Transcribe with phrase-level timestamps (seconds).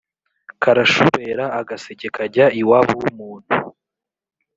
[0.61, 3.55] Karashubera-Agaseke kajya iwabo w'umuntu.